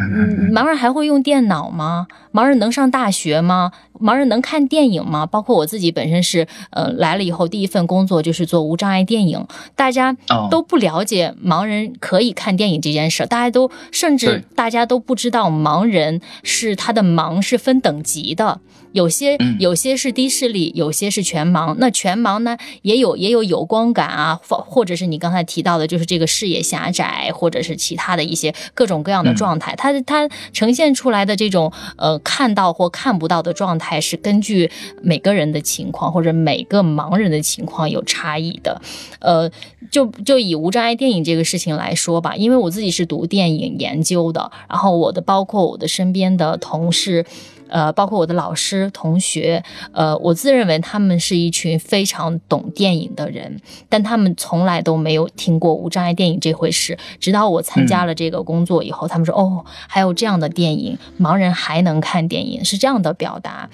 [0.52, 2.08] 盲人还会用电脑吗？
[2.32, 3.72] 盲人能上大学吗？
[4.00, 5.28] 盲人能看电影吗？
[5.28, 10.16] 包括我自己本身是，呃，来了以后第一份工作就是做无障碍电影，大家
[10.50, 18.60] 都不了解盲人可以看电影这件事，大家都甚至大家都不知道盲人是他的盲是分等级的。
[18.94, 21.76] 有些有些是低视力，有些是全盲。
[21.78, 29.76] 那全盲呢，也有也有有光感啊，或或者是你刚才提到的，就是这个视野狭窄，或者是其他的一些各种各样的状态。
[29.76, 34.72] 它它呈现出来的这种呃看到或看不到的状态，是根据
[35.02, 38.82] 每个人的情况或者每个盲人的情况有差异的。
[39.20, 39.50] 呃，
[39.90, 47.26] 就就以无障碍电影这个事情来说吧，因为我自己是读电影研究的，然后我的包括我的身边的同事。
[47.74, 49.64] 呃，包括我的老师、同学，
[49.94, 53.60] 呃，我自认为他们是一群非常懂电影的人，
[53.90, 56.96] 但他们从来都没有听过无障碍电影这回事。
[57.20, 63.68] 直到我参加了这个工作以后，他们说：“哦，还有这样的电影，盲人还能看电影，是这样的表达。”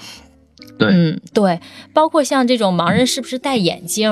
[0.80, 1.59] 嗯，对，
[1.93, 4.09] 包括像这种盲人是不是戴眼镜？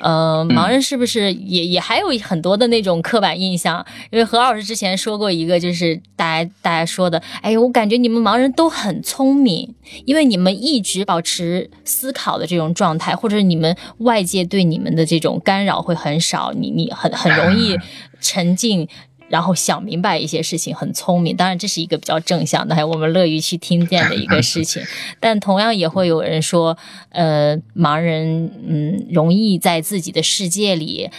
[0.00, 3.84] 呃，盲人是不是也也还有很多的那种刻板印象？
[4.10, 17.76] 因为何老师之前说过一个，就是大家大家说的，哎呦，我感觉你们盲人都很聪明，因为你们一直保持思考的这种状态，或者你们外界对你们的这种干扰会很少，你你很很容易
[18.20, 18.88] 沉浸。
[19.28, 21.36] 然后想明白一些事情，很聪明。
[21.36, 24.82] 当然，这是一个比较正向的，我们乐于去听见的一个 事情。
[25.20, 26.76] 但同样也会有人说，
[27.10, 31.10] 呃，盲人嗯容易在自己的世界里，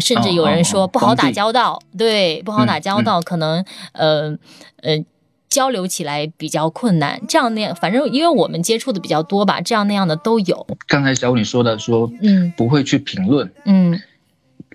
[0.00, 1.80] 甚至有人说不好打交道。
[1.96, 4.36] 对，不好打交道，可能呃
[4.82, 5.04] 呃
[5.48, 7.20] 交流起来比较困难。
[7.28, 10.66] 这样那样，反正因为我们接触的比较多吧，这样那样的都有。
[10.88, 14.00] 刚才小五你说的说，嗯，不会去评论，嗯。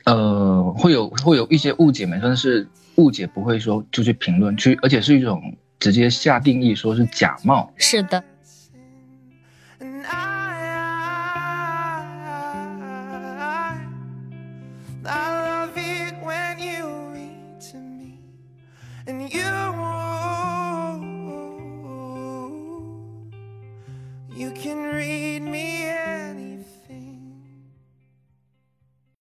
[0.08, 2.18] 呃，会有会有一些误解没？
[2.24, 5.41] 但是误解不会说就去评论去，而且是一种
[5.80, 7.70] 直接下定义，说是假冒。
[7.76, 8.24] 是的。